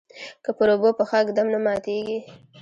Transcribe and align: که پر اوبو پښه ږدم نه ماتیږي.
که 0.43 0.51
پر 0.57 0.67
اوبو 0.73 0.89
پښه 0.97 1.19
ږدم 1.27 1.47
نه 1.53 1.59
ماتیږي. 1.65 2.19